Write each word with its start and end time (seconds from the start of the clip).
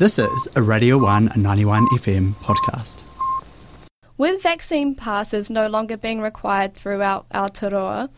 This 0.00 0.18
is 0.18 0.48
a 0.56 0.62
Radio 0.62 0.96
1 0.96 1.32
91 1.36 1.86
FM 1.88 2.32
podcast. 2.36 3.02
With 4.16 4.42
vaccine 4.42 4.94
passes 4.94 5.50
no 5.50 5.66
longer 5.66 5.98
being 5.98 6.22
required 6.22 6.72
throughout 6.72 7.28
Aotearoa, 7.28 8.08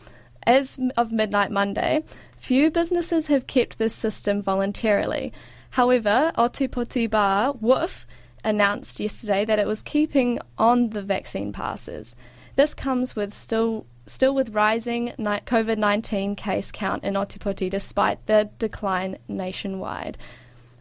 as 0.43 0.79
of 0.95 1.11
midnight 1.11 1.51
Monday, 1.51 2.05
few 2.37 2.71
businesses 2.71 3.27
have 3.27 3.47
kept 3.47 3.79
this 3.79 3.93
system 3.93 4.41
voluntarily. 4.41 5.33
However, 5.71 6.31
Ōtepoti 6.37 7.09
Bar, 7.09 7.51
Woof, 7.59 8.07
announced 8.45 9.01
yesterday 9.01 9.43
that 9.43 9.59
it 9.59 9.67
was 9.67 9.81
keeping 9.81 10.39
on 10.57 10.91
the 10.91 11.01
vaccine 11.01 11.51
passes. 11.51 12.15
This 12.55 12.73
comes 12.73 13.13
with 13.13 13.33
still 13.33 13.85
still 14.07 14.33
with 14.33 14.55
rising 14.55 15.11
COVID 15.19 15.77
19 15.77 16.37
case 16.37 16.71
count 16.71 17.03
in 17.03 17.15
Ōtepoti 17.15 17.69
despite 17.69 18.25
the 18.25 18.49
decline 18.57 19.17
nationwide. 19.27 20.17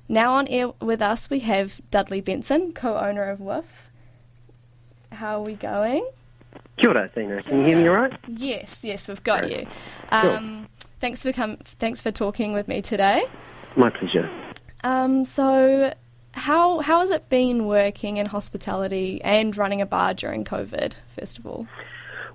Now 0.08 0.34
on 0.34 0.48
air 0.48 0.72
with 0.80 1.00
us, 1.00 1.30
we 1.30 1.40
have 1.40 1.80
Dudley 1.90 2.20
Benson, 2.20 2.72
co 2.72 2.96
owner 2.96 3.24
of 3.24 3.40
Woof. 3.40 3.90
How 5.10 5.40
are 5.40 5.44
we 5.44 5.54
going? 5.54 6.08
Kia 6.78 6.90
ora, 6.90 7.10
Dina. 7.14 7.42
Can 7.42 7.60
you 7.60 7.66
hear 7.66 7.76
me 7.76 7.88
all 7.88 7.94
right? 7.94 8.12
Yes, 8.26 8.84
yes, 8.84 9.08
we've 9.08 9.22
got 9.22 9.50
you. 9.50 9.66
Um, 10.10 10.68
Thanks 11.00 11.22
for 11.22 11.32
com- 11.32 11.56
Thanks 11.64 12.00
for 12.00 12.12
talking 12.12 12.52
with 12.52 12.68
me 12.68 12.80
today. 12.80 13.24
My 13.76 13.90
pleasure. 13.90 14.30
Um, 14.84 15.24
so, 15.24 15.92
how 16.32 16.80
how 16.80 17.00
has 17.00 17.10
it 17.10 17.28
been 17.28 17.66
working 17.66 18.18
in 18.18 18.26
hospitality 18.26 19.20
and 19.22 19.56
running 19.56 19.80
a 19.80 19.86
bar 19.86 20.14
during 20.14 20.44
COVID? 20.44 20.94
First 21.18 21.38
of 21.38 21.46
all. 21.46 21.66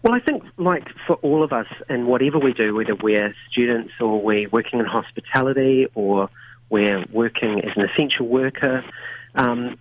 Well, 0.04 0.14
I 0.14 0.20
think, 0.20 0.44
like 0.58 0.88
for 1.08 1.16
all 1.18 1.44
of 1.44 1.52
us, 1.54 1.68
and 1.90 2.08
whatever 2.08 2.38
we 2.40 2.54
do, 2.54 2.76
whether 2.76 2.94
we're 2.96 3.34
students 3.50 3.94
or 4.00 4.22
we're 4.22 4.50
working 4.50 4.80
in 4.80 4.86
hospitality 4.86 5.88
or 5.96 6.30
we're 6.70 7.06
working 7.12 7.64
as 7.64 7.72
an 7.76 7.88
essential 7.90 8.28
worker. 8.28 8.84
Um, 9.36 9.78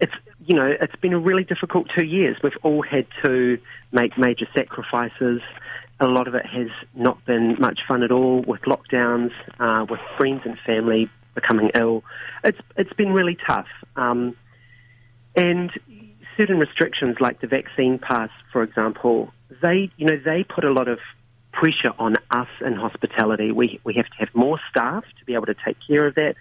it's 0.00 0.12
you 0.46 0.56
know 0.56 0.74
it's 0.80 0.96
been 0.96 1.12
a 1.12 1.18
really 1.18 1.44
difficult 1.44 1.88
two 1.96 2.04
years. 2.04 2.36
We've 2.42 2.52
all 2.62 2.82
had 2.82 3.06
to 3.24 3.58
make 3.92 4.18
major 4.18 4.46
sacrifices. 4.54 5.40
A 6.00 6.06
lot 6.06 6.26
of 6.26 6.34
it 6.34 6.44
has 6.46 6.68
not 6.94 7.24
been 7.24 7.56
much 7.60 7.80
fun 7.86 8.02
at 8.02 8.10
all 8.10 8.42
with 8.42 8.62
lockdowns, 8.62 9.30
uh, 9.60 9.86
with 9.88 10.00
friends 10.16 10.42
and 10.44 10.58
family 10.66 11.08
becoming 11.34 11.70
ill. 11.74 12.02
It's 12.44 12.58
it's 12.76 12.92
been 12.92 13.12
really 13.12 13.36
tough. 13.46 13.68
Um, 13.96 14.36
and 15.34 15.70
certain 16.36 16.58
restrictions 16.58 17.16
like 17.20 17.40
the 17.40 17.46
vaccine 17.46 17.98
pass, 17.98 18.30
for 18.52 18.62
example, 18.62 19.32
they 19.62 19.90
you 19.96 20.06
know 20.06 20.20
they 20.22 20.44
put 20.44 20.64
a 20.64 20.72
lot 20.72 20.88
of 20.88 20.98
pressure 21.52 21.92
on 21.98 22.16
us 22.30 22.48
in 22.64 22.74
hospitality. 22.74 23.52
We, 23.52 23.80
we 23.84 23.94
have 23.94 24.06
to 24.06 24.16
have 24.18 24.34
more 24.34 24.58
staff 24.70 25.04
to 25.18 25.24
be 25.24 25.34
able 25.34 25.46
to 25.46 25.54
take 25.54 25.76
care 25.86 26.06
of 26.06 26.14
that. 26.16 26.34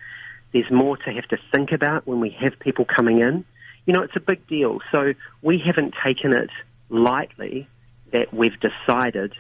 There's 0.54 0.72
more 0.72 0.98
to 0.98 1.12
have 1.12 1.28
to 1.30 1.38
think 1.52 1.72
about 1.72 2.08
when 2.08 2.20
we 2.20 2.30
have 2.42 2.60
people 2.60 2.86
coming 2.86 3.20
in. 3.20 3.46
You 3.86 3.94
know, 3.94 4.02
it's 4.02 4.16
a 4.16 4.22
big 4.22 4.46
deal. 4.48 4.80
So 4.92 5.14
we 5.42 5.60
haven't 5.60 5.94
taken 6.04 6.34
it 6.34 6.50
lightly 6.90 7.68
that 8.12 8.34
we've 8.34 8.58
decided 8.60 9.34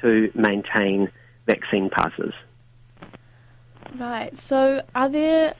to 0.00 0.30
maintain 0.34 1.10
vaccine 1.46 1.90
passes. 1.90 2.32
Right. 3.96 4.36
So 4.38 4.82
are 4.94 5.08
there 5.08 5.54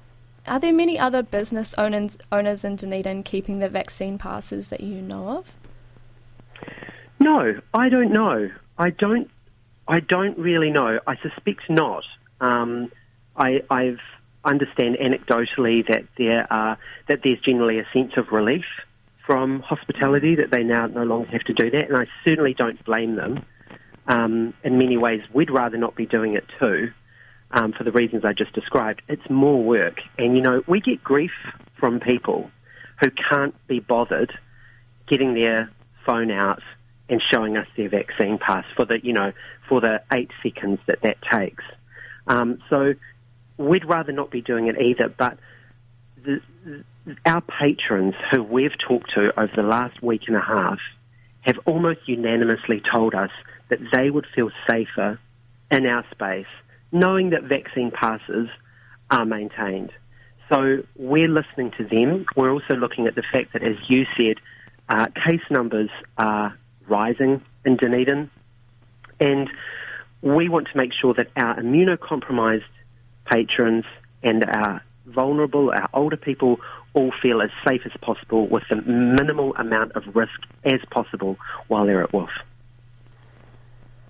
are 0.46 0.60
there 0.60 0.72
many 0.72 0.98
other 0.98 1.22
business 1.22 1.74
owners 1.78 2.18
owners 2.32 2.64
in 2.64 2.76
Dunedin 2.76 3.22
keeping 3.22 3.60
the 3.60 3.68
vaccine 3.68 4.18
passes 4.18 4.68
that 4.68 4.80
you 4.80 5.00
know 5.00 5.28
of? 5.28 5.54
No, 7.20 7.60
I 7.72 7.88
don't 7.88 8.12
know. 8.12 8.50
I 8.76 8.90
don't 8.90 9.30
I 9.86 10.00
don't 10.00 10.38
really 10.38 10.70
know. 10.70 11.00
I 11.06 11.16
suspect 11.16 11.68
not. 11.68 12.04
Um, 12.40 12.90
I 13.36 13.62
I've 13.70 14.00
understand 14.44 14.96
anecdotally 15.00 15.86
that 15.88 16.04
there 16.18 16.46
are 16.52 16.78
that 17.08 17.20
there's 17.24 17.40
generally 17.40 17.78
a 17.78 17.86
sense 17.92 18.12
of 18.16 18.30
relief 18.30 18.64
from 19.26 19.60
hospitality 19.60 20.34
that 20.36 20.50
they 20.50 20.62
now 20.62 20.86
no 20.86 21.02
longer 21.02 21.28
have 21.28 21.42
to 21.44 21.54
do 21.54 21.70
that, 21.70 21.88
and 21.88 21.96
I 21.96 22.06
certainly 22.26 22.54
don't 22.54 22.82
blame 22.84 23.16
them. 23.16 23.44
Um, 24.06 24.52
in 24.62 24.76
many 24.76 24.98
ways, 24.98 25.22
we'd 25.32 25.50
rather 25.50 25.78
not 25.78 25.96
be 25.96 26.04
doing 26.04 26.34
it 26.34 26.44
too, 26.58 26.92
um, 27.50 27.72
for 27.72 27.84
the 27.84 27.92
reasons 27.92 28.24
I 28.24 28.34
just 28.34 28.52
described. 28.52 29.00
It's 29.08 29.28
more 29.30 29.62
work, 29.62 30.00
and 30.18 30.36
you 30.36 30.42
know 30.42 30.62
we 30.66 30.80
get 30.80 31.02
grief 31.02 31.32
from 31.78 32.00
people 32.00 32.50
who 33.00 33.10
can't 33.10 33.54
be 33.66 33.80
bothered 33.80 34.32
getting 35.06 35.34
their 35.34 35.70
phone 36.06 36.30
out 36.30 36.62
and 37.08 37.22
showing 37.22 37.56
us 37.56 37.66
their 37.76 37.88
vaccine 37.88 38.38
pass 38.38 38.64
for 38.76 38.84
the, 38.84 39.04
you 39.04 39.12
know, 39.12 39.32
for 39.68 39.80
the 39.80 40.02
eight 40.12 40.30
seconds 40.42 40.78
that 40.86 41.02
that 41.02 41.18
takes. 41.30 41.64
Um, 42.26 42.62
so 42.70 42.94
we'd 43.58 43.84
rather 43.84 44.12
not 44.12 44.30
be 44.30 44.40
doing 44.40 44.68
it 44.68 44.80
either, 44.80 45.08
but 45.08 45.38
the, 46.24 46.40
our 47.26 47.42
patrons 47.42 48.14
who 48.30 48.42
we've 48.42 48.76
talked 48.78 49.12
to 49.14 49.38
over 49.38 49.52
the 49.54 49.62
last 49.62 50.02
week 50.02 50.22
and 50.26 50.36
a 50.36 50.40
half 50.40 50.78
have 51.42 51.58
almost 51.66 52.00
unanimously 52.06 52.82
told 52.90 53.14
us 53.14 53.30
that 53.68 53.78
they 53.92 54.10
would 54.10 54.26
feel 54.34 54.50
safer 54.66 55.18
in 55.70 55.86
our 55.86 56.04
space 56.10 56.46
knowing 56.94 57.30
that 57.30 57.42
vaccine 57.42 57.90
passes 57.90 58.48
are 59.10 59.26
maintained. 59.26 59.92
So 60.48 60.84
we're 60.96 61.28
listening 61.28 61.72
to 61.76 61.84
them. 61.84 62.24
We're 62.36 62.52
also 62.52 62.74
looking 62.74 63.06
at 63.06 63.16
the 63.16 63.24
fact 63.32 63.52
that, 63.52 63.62
as 63.62 63.76
you 63.88 64.06
said, 64.16 64.36
uh, 64.88 65.08
case 65.26 65.42
numbers 65.50 65.90
are 66.16 66.56
rising 66.88 67.42
in 67.64 67.76
Dunedin. 67.76 68.30
And 69.20 69.50
we 70.22 70.48
want 70.48 70.68
to 70.68 70.76
make 70.76 70.92
sure 70.92 71.14
that 71.14 71.28
our 71.36 71.56
immunocompromised 71.56 72.64
patrons 73.24 73.84
and 74.22 74.44
our 74.44 74.82
vulnerable, 75.06 75.70
our 75.70 75.88
older 75.92 76.16
people, 76.16 76.60
all 76.94 77.12
feel 77.22 77.42
as 77.42 77.50
safe 77.66 77.82
as 77.84 77.92
possible 78.00 78.46
with 78.46 78.62
the 78.70 78.76
minimal 78.76 79.54
amount 79.56 79.92
of 79.92 80.04
risk 80.14 80.40
as 80.64 80.80
possible 80.90 81.36
while 81.68 81.86
they're 81.86 82.02
at 82.02 82.12
Woof. 82.12 82.30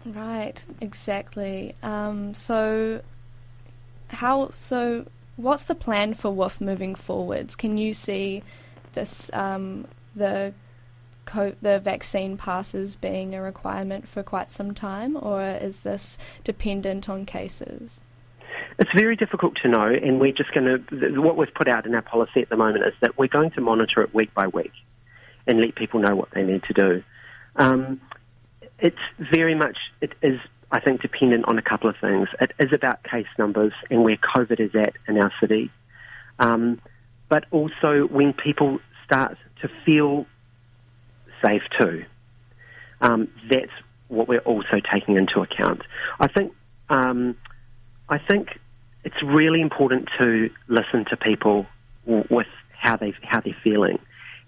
Right, 0.05 0.65
exactly. 0.81 1.75
Um, 1.83 2.35
so, 2.35 3.01
how? 4.09 4.51
So, 4.51 5.07
what's 5.37 5.65
the 5.65 5.75
plan 5.75 6.13
for 6.13 6.31
Woof 6.31 6.61
moving 6.61 6.95
forwards? 6.95 7.57
Can 7.57 7.79
you 7.79 7.95
see 7.95 8.43
this 8.93 9.31
um, 9.33 9.87
the 10.15 10.53
co- 11.25 11.55
the 11.63 11.79
vaccine 11.79 12.37
passes 12.37 12.97
being 12.97 13.35
a 13.35 13.43
requirement 13.43 14.09
for 14.09 14.23
quite 14.23 14.51
some 14.51 14.75
time, 14.75 15.17
or 15.21 15.43
is 15.43 15.81
this 15.81 16.19
dependent 16.43 17.09
on 17.09 17.27
cases? 17.27 18.03
It's 18.79 18.91
very 18.95 19.17
difficult 19.17 19.57
to 19.63 19.69
know, 19.69 19.87
and 19.87 20.21
we're 20.21 20.33
just 20.33 20.53
going 20.53 20.67
to. 20.67 21.21
What 21.21 21.37
we've 21.37 21.53
put 21.55 21.69
out 21.69 21.87
in 21.87 21.95
our 21.95 22.03
policy 22.03 22.41
at 22.41 22.49
the 22.49 22.57
moment 22.57 22.85
is 22.87 22.95
that 23.01 23.19
we're 23.19 23.29
going 23.29 23.51
to 23.53 23.61
monitor 23.61 24.03
it 24.03 24.15
week 24.15 24.33
by 24.35 24.49
week 24.49 24.73
and 25.47 25.61
let 25.61 25.75
people 25.75 26.01
know 26.01 26.15
what 26.15 26.31
they 26.33 26.43
need 26.43 26.63
to 26.65 26.73
do. 26.73 27.03
Um, 27.57 28.01
it's 28.79 28.97
very 29.19 29.55
much, 29.55 29.79
it 30.01 30.13
is, 30.23 30.41
I 30.71 30.81
think, 30.81 31.03
dependent 31.03 31.47
on 31.47 31.59
a 31.59 31.63
couple 31.63 31.89
of 31.89 31.97
things. 32.01 32.29
It 32.41 32.53
is 32.59 32.73
about 32.73 33.03
case 33.05 33.27
numbers 33.39 33.73
and 33.91 34.03
where 34.03 34.17
COVID 34.17 34.61
is 34.61 34.75
at 34.75 34.95
in 35.07 35.19
our 35.19 35.33
city. 35.41 35.71
Um, 36.39 36.81
but 37.29 37.45
also 37.51 38.07
when 38.07 38.33
people 38.33 38.81
start 39.05 39.37
to 39.63 39.71
feel 39.85 40.27
safe 41.45 41.63
too. 41.79 42.05
Um, 43.01 43.29
that's 43.51 43.73
what 44.09 44.29
we're 44.29 44.41
also 44.41 44.81
taking 44.93 45.17
into 45.17 45.41
account. 45.41 45.83
I 46.19 46.29
think 46.29 46.53
um, 46.89 47.37
I 48.09 48.19
think 48.19 48.59
it's 49.05 49.23
really 49.23 49.61
important 49.61 50.09
to 50.19 50.51
listen 50.69 51.05
to 51.11 51.17
people 51.17 51.67
with 52.07 52.47
how 52.71 52.97
they 52.97 53.15
how 53.23 53.41
they're 53.41 53.57
feeling. 53.63 53.99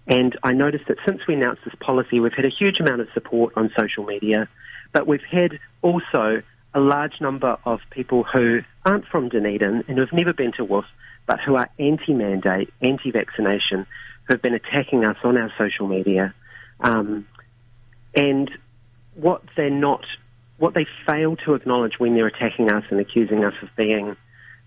And 0.06 0.38
I 0.42 0.52
noticed 0.52 0.86
that 0.88 0.98
since 1.04 1.26
we 1.26 1.34
announced 1.34 1.62
this 1.64 1.74
policy, 1.80 2.20
we've 2.20 2.32
had 2.32 2.44
a 2.44 2.50
huge 2.50 2.78
amount 2.78 3.00
of 3.00 3.08
support 3.12 3.54
on 3.56 3.72
social 3.76 4.04
media, 4.04 4.48
but 4.92 5.06
we've 5.06 5.24
had 5.28 5.58
also 5.82 6.42
a 6.74 6.80
large 6.80 7.20
number 7.20 7.56
of 7.64 7.80
people 7.90 8.22
who 8.22 8.60
aren't 8.84 9.06
from 9.06 9.28
Dunedin 9.28 9.84
and 9.88 9.98
who've 9.98 10.12
never 10.12 10.32
been 10.32 10.52
to 10.52 10.64
Woof, 10.64 10.84
but 11.26 11.40
who 11.40 11.56
are 11.56 11.68
anti-mandate, 11.78 12.72
anti-vaccination, 12.82 13.86
who 14.24 14.34
have 14.34 14.42
been 14.42 14.54
attacking 14.54 15.04
us 15.04 15.16
on 15.24 15.36
our 15.36 15.50
social 15.58 15.88
media 15.88 16.34
um, 16.80 17.26
and 18.14 18.50
what 19.14 19.42
they're 19.56 19.70
not, 19.70 20.04
what 20.58 20.74
they 20.74 20.86
fail 21.06 21.36
to 21.36 21.54
acknowledge 21.54 21.98
when 21.98 22.14
they're 22.14 22.26
attacking 22.26 22.70
us 22.70 22.84
and 22.90 23.00
accusing 23.00 23.44
us 23.44 23.54
of 23.62 23.68
being, 23.76 24.16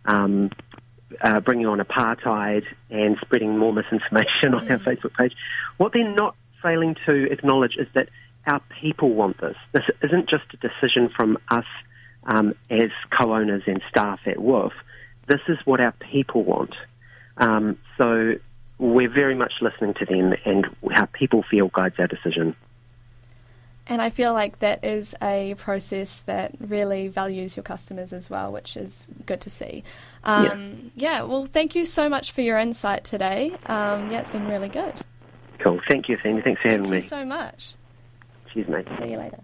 um, 0.05 0.51
uh, 1.21 1.39
bringing 1.39 1.65
on 1.65 1.79
apartheid 1.79 2.63
and 2.89 3.17
spreading 3.21 3.57
more 3.57 3.73
misinformation 3.73 4.53
on 4.53 4.67
mm. 4.67 4.71
our 4.71 4.79
Facebook 4.79 5.13
page, 5.15 5.33
what 5.77 5.93
they're 5.93 6.13
not 6.13 6.35
failing 6.61 6.95
to 7.05 7.31
acknowledge 7.31 7.75
is 7.77 7.87
that 7.93 8.09
our 8.45 8.61
people 8.81 9.13
want 9.13 9.39
this. 9.39 9.55
This 9.71 9.83
isn't 10.03 10.29
just 10.29 10.45
a 10.53 10.57
decision 10.57 11.09
from 11.09 11.37
us 11.49 11.65
um, 12.23 12.55
as 12.69 12.89
co-owners 13.11 13.63
and 13.67 13.81
staff 13.89 14.19
at 14.25 14.39
Woof. 14.39 14.73
This 15.27 15.41
is 15.47 15.57
what 15.65 15.79
our 15.79 15.91
people 15.91 16.43
want. 16.43 16.75
Um, 17.37 17.77
so 17.97 18.35
we're 18.79 19.09
very 19.09 19.35
much 19.35 19.53
listening 19.61 19.93
to 19.95 20.05
them 20.05 20.33
and 20.45 20.65
how 20.91 21.05
people 21.05 21.43
feel 21.43 21.67
guides 21.67 21.95
our 21.99 22.07
decision. 22.07 22.55
And 23.87 24.03
I 24.03 24.11
feel 24.11 24.33
like 24.33 24.59
that 24.59 24.85
is 24.85 25.15
a 25.21 25.55
process 25.57 26.21
that 26.23 26.53
really 26.59 27.07
values 27.07 27.57
your 27.57 27.63
customers 27.63 28.13
as 28.13 28.29
well, 28.29 28.51
which 28.51 28.77
is 28.77 29.09
good 29.25 29.41
to 29.41 29.49
see. 29.49 29.83
Um, 30.23 30.91
yeah. 30.95 31.19
yeah. 31.19 31.21
well, 31.23 31.45
thank 31.45 31.73
you 31.73 31.87
so 31.87 32.07
much 32.07 32.31
for 32.31 32.41
your 32.41 32.59
insight 32.59 33.03
today. 33.03 33.51
Um, 33.65 34.11
yeah, 34.11 34.19
it's 34.19 34.29
been 34.29 34.47
really 34.47 34.69
good. 34.69 34.93
Cool. 35.57 35.81
Thank 35.89 36.07
you, 36.07 36.17
Sandy. 36.21 36.41
Thanks 36.41 36.61
for 36.61 36.69
having 36.69 36.83
me. 36.83 37.01
Thank 37.01 37.03
you 37.03 37.09
so 37.09 37.25
much. 37.25 37.73
Cheers, 38.53 38.67
mate. 38.67 38.89
See 38.91 39.11
you 39.11 39.17
later. 39.17 39.39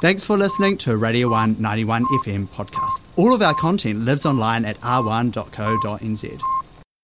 Thanks 0.00 0.24
for 0.24 0.38
listening 0.38 0.78
to 0.78 0.96
Radio 0.96 1.28
191 1.28 2.04
FM 2.24 2.48
podcast. 2.48 3.00
All 3.16 3.34
of 3.34 3.42
our 3.42 3.54
content 3.54 4.00
lives 4.00 4.24
online 4.24 4.64
at 4.64 4.80
r1.co.nz. 4.80 6.61